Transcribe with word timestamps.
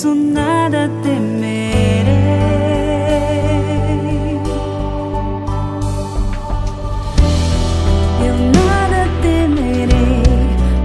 isso 0.00 0.14
nada 0.14 0.90
temerei. 1.02 2.14
Eu 8.24 8.34
nada 8.56 9.06
temerei, 9.20 10.22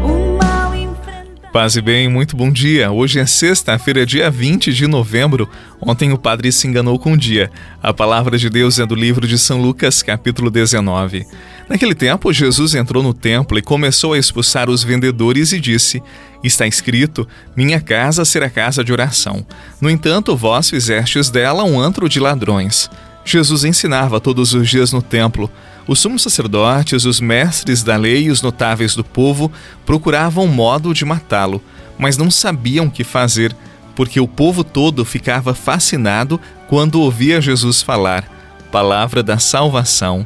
o 0.03 0.37
mal 0.37 0.75
enfrentar. 0.75 1.49
Paz 1.53 1.77
e 1.77 1.81
bem, 1.81 2.09
muito 2.09 2.35
bom 2.35 2.51
dia. 2.51 2.91
Hoje 2.91 3.17
é 3.17 3.25
sexta-feira, 3.25 4.05
dia 4.05 4.29
20 4.29 4.73
de 4.73 4.85
novembro. 4.85 5.49
Ontem 5.79 6.11
o 6.11 6.17
padre 6.17 6.51
se 6.51 6.67
enganou 6.67 6.99
com 6.99 7.13
o 7.13 7.17
dia. 7.17 7.49
A 7.81 7.93
palavra 7.93 8.37
de 8.37 8.49
Deus 8.49 8.79
é 8.79 8.85
do 8.85 8.95
livro 8.95 9.25
de 9.25 9.39
São 9.39 9.61
Lucas, 9.61 10.03
capítulo 10.03 10.51
19. 10.51 11.25
Naquele 11.67 11.95
tempo, 11.95 12.31
Jesus 12.31 12.75
entrou 12.75 13.01
no 13.01 13.13
templo 13.13 13.57
e 13.57 13.61
começou 13.61 14.13
a 14.13 14.19
expulsar 14.19 14.69
os 14.69 14.83
vendedores 14.83 15.51
e 15.51 15.59
disse: 15.59 16.01
Está 16.43 16.67
escrito: 16.67 17.27
Minha 17.55 17.81
casa 17.81 18.23
será 18.23 18.49
casa 18.49 18.83
de 18.83 18.93
oração. 18.93 19.45
No 19.81 19.89
entanto, 19.89 20.35
vós 20.35 20.69
fizestes 20.69 21.29
dela 21.29 21.63
um 21.63 21.79
antro 21.79 22.07
de 22.07 22.19
ladrões. 22.19 22.89
Jesus 23.25 23.63
ensinava 23.63 24.19
todos 24.19 24.53
os 24.53 24.69
dias 24.69 24.93
no 24.93 25.01
templo. 25.01 25.49
Os 25.87 25.99
sumos 25.99 26.21
sacerdotes, 26.21 27.05
os 27.05 27.19
mestres 27.19 27.81
da 27.81 27.97
lei 27.97 28.25
e 28.25 28.29
os 28.29 28.43
notáveis 28.43 28.95
do 28.95 29.03
povo 29.03 29.51
procuravam 29.85 30.47
modo 30.47 30.93
de 30.93 31.03
matá-lo, 31.03 31.61
mas 31.97 32.17
não 32.17 32.29
sabiam 32.29 32.85
o 32.85 32.91
que 32.91 33.03
fazer, 33.03 33.55
porque 33.95 34.19
o 34.19 34.27
povo 34.27 34.63
todo 34.63 35.03
ficava 35.03 35.55
fascinado 35.55 36.39
quando 36.67 37.01
ouvia 37.01 37.41
Jesus 37.41 37.81
falar. 37.81 38.29
Palavra 38.71 39.23
da 39.23 39.39
salvação. 39.39 40.25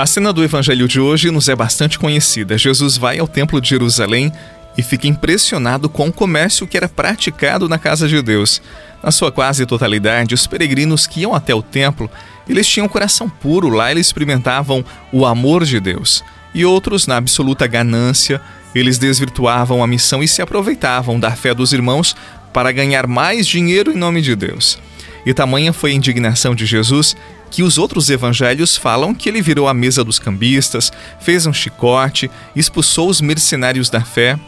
A 0.00 0.06
cena 0.06 0.32
do 0.32 0.42
evangelho 0.42 0.88
de 0.88 0.98
hoje 0.98 1.30
nos 1.30 1.46
é 1.46 1.54
bastante 1.54 1.98
conhecida. 1.98 2.56
Jesus 2.56 2.96
vai 2.96 3.18
ao 3.18 3.28
templo 3.28 3.60
de 3.60 3.68
Jerusalém 3.68 4.32
e 4.74 4.82
fica 4.82 5.06
impressionado 5.06 5.90
com 5.90 6.08
o 6.08 6.12
comércio 6.12 6.66
que 6.66 6.78
era 6.78 6.88
praticado 6.88 7.68
na 7.68 7.76
casa 7.76 8.08
de 8.08 8.22
Deus. 8.22 8.62
Na 9.02 9.10
sua 9.10 9.30
quase 9.30 9.66
totalidade, 9.66 10.34
os 10.34 10.46
peregrinos 10.46 11.06
que 11.06 11.20
iam 11.20 11.34
até 11.34 11.54
o 11.54 11.60
templo, 11.60 12.10
eles 12.48 12.66
tinham 12.66 12.86
um 12.86 12.88
coração 12.88 13.28
puro, 13.28 13.68
lá 13.68 13.90
eles 13.90 14.06
experimentavam 14.06 14.82
o 15.12 15.26
amor 15.26 15.66
de 15.66 15.78
Deus. 15.78 16.24
E 16.54 16.64
outros, 16.64 17.06
na 17.06 17.18
absoluta 17.18 17.66
ganância, 17.66 18.40
eles 18.74 18.96
desvirtuavam 18.96 19.84
a 19.84 19.86
missão 19.86 20.22
e 20.22 20.28
se 20.28 20.40
aproveitavam 20.40 21.20
da 21.20 21.32
fé 21.32 21.52
dos 21.52 21.74
irmãos 21.74 22.16
para 22.54 22.72
ganhar 22.72 23.06
mais 23.06 23.46
dinheiro 23.46 23.92
em 23.92 23.96
nome 23.96 24.22
de 24.22 24.34
Deus. 24.34 24.78
E 25.26 25.34
tamanha 25.34 25.74
foi 25.74 25.90
a 25.90 25.94
indignação 25.94 26.54
de 26.54 26.64
Jesus 26.64 27.14
que 27.50 27.62
os 27.62 27.78
outros 27.78 28.08
evangelhos 28.08 28.76
falam 28.76 29.14
que 29.14 29.28
ele 29.28 29.42
virou 29.42 29.68
a 29.68 29.74
mesa 29.74 30.04
dos 30.04 30.18
cambistas, 30.18 30.92
fez 31.20 31.46
um 31.46 31.52
chicote, 31.52 32.30
expulsou 32.54 33.08
os 33.08 33.20
mercenários 33.20 33.90
da 33.90 34.00
fé. 34.00 34.38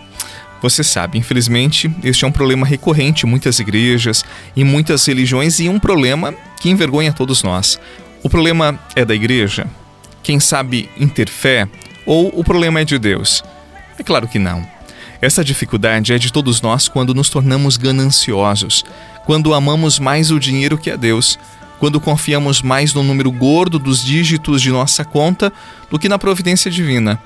Você 0.62 0.84
sabe, 0.84 1.18
infelizmente, 1.18 1.90
este 2.04 2.24
é 2.24 2.28
um 2.28 2.32
problema 2.32 2.64
recorrente 2.64 3.26
em 3.26 3.28
muitas 3.28 3.58
igrejas, 3.58 4.24
em 4.56 4.62
muitas 4.62 5.04
religiões 5.04 5.58
e 5.58 5.68
um 5.68 5.80
problema 5.80 6.32
que 6.60 6.70
envergonha 6.70 7.12
todos 7.12 7.42
nós. 7.42 7.80
O 8.22 8.30
problema 8.30 8.78
é 8.94 9.04
da 9.04 9.14
igreja? 9.14 9.66
Quem 10.22 10.38
sabe 10.38 10.88
interfé? 10.96 11.68
Ou 12.06 12.32
o 12.38 12.44
problema 12.44 12.80
é 12.80 12.84
de 12.84 12.96
Deus? 12.96 13.42
É 13.98 14.04
claro 14.04 14.28
que 14.28 14.38
não. 14.38 14.64
Essa 15.20 15.44
dificuldade 15.44 16.12
é 16.12 16.18
de 16.18 16.32
todos 16.32 16.60
nós 16.60 16.88
quando 16.88 17.14
nos 17.14 17.28
tornamos 17.28 17.76
gananciosos, 17.76 18.84
quando 19.24 19.54
amamos 19.54 19.98
mais 19.98 20.30
o 20.30 20.38
dinheiro 20.38 20.78
que 20.78 20.90
a 20.90 20.96
Deus, 20.96 21.38
quando 21.82 22.00
confiamos 22.00 22.62
mais 22.62 22.94
no 22.94 23.02
número 23.02 23.32
gordo 23.32 23.76
dos 23.76 24.04
dígitos 24.04 24.62
de 24.62 24.70
nossa 24.70 25.04
conta 25.04 25.52
do 25.90 25.98
que 25.98 26.08
na 26.08 26.16
providência 26.16 26.70
divina. 26.70 27.20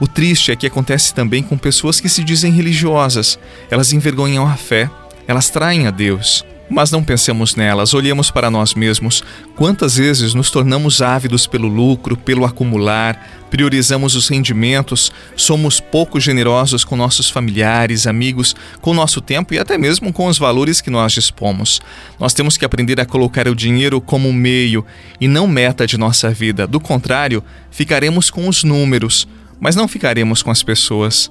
O 0.00 0.08
triste 0.08 0.50
é 0.50 0.56
que 0.56 0.66
acontece 0.66 1.12
também 1.12 1.42
com 1.42 1.58
pessoas 1.58 2.00
que 2.00 2.08
se 2.08 2.24
dizem 2.24 2.50
religiosas. 2.50 3.38
Elas 3.70 3.92
envergonham 3.92 4.46
a 4.46 4.56
fé, 4.56 4.90
elas 5.26 5.50
traem 5.50 5.86
a 5.86 5.90
Deus. 5.90 6.42
Mas 6.70 6.90
não 6.90 7.02
pensemos 7.02 7.56
nelas, 7.56 7.94
olhemos 7.94 8.30
para 8.30 8.50
nós 8.50 8.74
mesmos. 8.74 9.22
Quantas 9.56 9.96
vezes 9.96 10.34
nos 10.34 10.50
tornamos 10.50 11.00
ávidos 11.00 11.46
pelo 11.46 11.66
lucro, 11.66 12.16
pelo 12.16 12.44
acumular, 12.44 13.26
priorizamos 13.50 14.14
os 14.14 14.28
rendimentos, 14.28 15.10
somos 15.34 15.80
pouco 15.80 16.20
generosos 16.20 16.84
com 16.84 16.94
nossos 16.94 17.30
familiares, 17.30 18.06
amigos, 18.06 18.54
com 18.82 18.92
nosso 18.92 19.20
tempo 19.20 19.54
e 19.54 19.58
até 19.58 19.78
mesmo 19.78 20.12
com 20.12 20.26
os 20.26 20.38
valores 20.38 20.80
que 20.80 20.90
nós 20.90 21.12
dispomos. 21.12 21.80
Nós 22.20 22.34
temos 22.34 22.56
que 22.56 22.64
aprender 22.64 23.00
a 23.00 23.06
colocar 23.06 23.48
o 23.48 23.54
dinheiro 23.54 24.00
como 24.00 24.28
um 24.28 24.32
meio 24.32 24.84
e 25.18 25.26
não 25.26 25.46
meta 25.46 25.86
de 25.86 25.96
nossa 25.96 26.30
vida. 26.30 26.66
Do 26.66 26.78
contrário, 26.78 27.42
ficaremos 27.70 28.30
com 28.30 28.46
os 28.46 28.62
números, 28.62 29.26
mas 29.58 29.74
não 29.74 29.88
ficaremos 29.88 30.42
com 30.42 30.50
as 30.50 30.62
pessoas. 30.62 31.30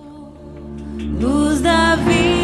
luz 1.19 1.61
da 1.61 1.95
vida. 1.95 2.36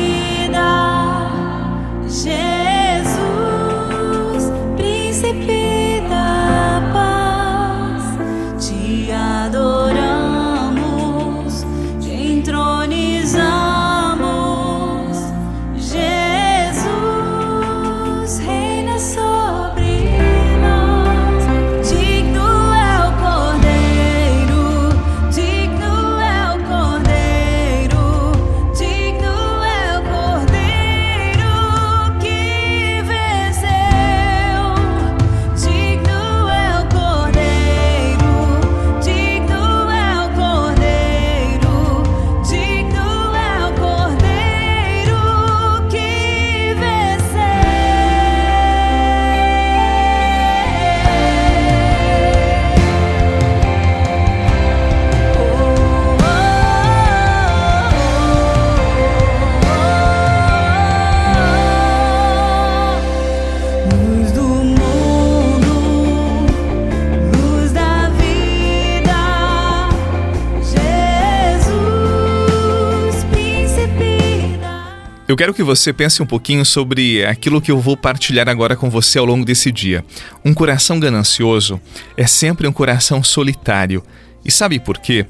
Eu 75.33 75.37
quero 75.37 75.51
que 75.51 75.63
você 75.63 75.91
pense 75.91 76.21
um 76.21 76.27
pouquinho 76.27 76.63
sobre 76.63 77.25
aquilo 77.25 77.59
que 77.59 77.71
eu 77.71 77.79
vou 77.79 77.97
partilhar 77.97 78.47
agora 78.47 78.75
com 78.75 78.87
você 78.87 79.17
ao 79.17 79.25
longo 79.25 79.43
desse 79.43 79.71
dia. 79.71 80.05
Um 80.45 80.53
coração 80.53 80.99
ganancioso 80.99 81.81
é 82.15 82.27
sempre 82.27 82.67
um 82.67 82.71
coração 82.71 83.23
solitário. 83.23 84.03
E 84.45 84.51
sabe 84.51 84.79
por 84.79 84.99
quê? 84.99 85.25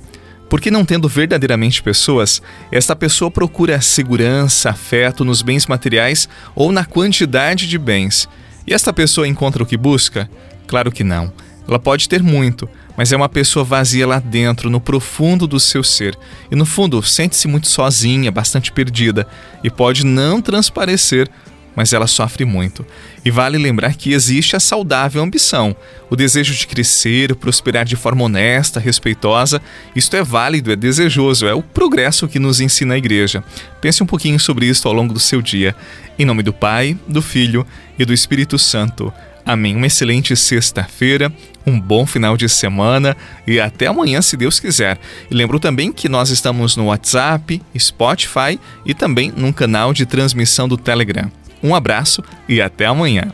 Porque 0.49 0.69
não 0.69 0.83
tendo 0.83 1.07
verdadeiramente 1.07 1.81
pessoas, 1.81 2.41
esta 2.69 2.97
pessoa 2.97 3.31
procura 3.31 3.79
segurança, 3.79 4.71
afeto 4.71 5.23
nos 5.23 5.41
bens 5.41 5.67
materiais 5.67 6.27
ou 6.53 6.69
na 6.69 6.83
quantidade 6.83 7.65
de 7.65 7.77
bens. 7.77 8.27
E 8.67 8.73
esta 8.73 8.91
pessoa 8.91 9.25
encontra 9.25 9.63
o 9.63 9.65
que 9.65 9.77
busca? 9.77 10.29
Claro 10.67 10.91
que 10.91 11.05
não. 11.05 11.31
Ela 11.65 11.79
pode 11.79 12.09
ter 12.09 12.21
muito, 12.21 12.67
mas 12.97 13.11
é 13.11 13.15
uma 13.15 13.29
pessoa 13.29 13.65
vazia 13.65 14.07
lá 14.07 14.19
dentro, 14.19 14.69
no 14.69 14.79
profundo 14.79 15.47
do 15.47 15.59
seu 15.59 15.83
ser. 15.83 16.17
E 16.51 16.55
no 16.55 16.65
fundo, 16.65 17.01
sente-se 17.01 17.47
muito 17.47 17.67
sozinha, 17.67 18.31
bastante 18.31 18.71
perdida 18.71 19.27
e 19.63 19.69
pode 19.69 20.05
não 20.05 20.41
transparecer, 20.41 21.29
mas 21.75 21.91
ela 21.91 22.07
sofre 22.07 22.45
muito. 22.45 22.85
E 23.25 23.31
vale 23.31 23.57
lembrar 23.57 23.95
que 23.95 24.13
existe 24.13 24.55
a 24.55 24.59
saudável 24.59 25.23
ambição, 25.23 25.75
o 26.09 26.15
desejo 26.15 26.53
de 26.53 26.67
crescer, 26.67 27.35
prosperar 27.35 27.85
de 27.85 27.95
forma 27.95 28.23
honesta, 28.23 28.79
respeitosa. 28.79 29.61
Isto 29.95 30.15
é 30.15 30.23
válido, 30.23 30.71
é 30.71 30.75
desejoso, 30.75 31.47
é 31.47 31.53
o 31.53 31.63
progresso 31.63 32.27
que 32.27 32.39
nos 32.39 32.59
ensina 32.59 32.93
a 32.93 32.97
igreja. 32.97 33.43
Pense 33.81 34.03
um 34.03 34.05
pouquinho 34.05 34.39
sobre 34.39 34.67
isso 34.67 34.87
ao 34.87 34.93
longo 34.93 35.13
do 35.13 35.19
seu 35.19 35.41
dia. 35.41 35.75
Em 36.17 36.25
nome 36.25 36.43
do 36.43 36.53
Pai, 36.53 36.97
do 37.07 37.21
Filho 37.21 37.65
e 37.97 38.05
do 38.05 38.13
Espírito 38.13 38.59
Santo. 38.59 39.11
Amém. 39.45 39.75
Uma 39.75 39.87
excelente 39.87 40.35
sexta-feira, 40.35 41.31
um 41.65 41.79
bom 41.79 42.05
final 42.05 42.37
de 42.37 42.47
semana 42.47 43.15
e 43.45 43.59
até 43.59 43.87
amanhã, 43.87 44.21
se 44.21 44.37
Deus 44.37 44.59
quiser. 44.59 44.97
E 45.29 45.33
lembro 45.33 45.59
também 45.59 45.91
que 45.91 46.07
nós 46.07 46.29
estamos 46.29 46.77
no 46.77 46.85
WhatsApp, 46.85 47.61
Spotify 47.77 48.59
e 48.85 48.93
também 48.93 49.33
num 49.35 49.51
canal 49.51 49.93
de 49.93 50.05
transmissão 50.05 50.67
do 50.67 50.77
Telegram. 50.77 51.29
Um 51.61 51.75
abraço 51.75 52.23
e 52.47 52.61
até 52.61 52.85
amanhã. 52.85 53.33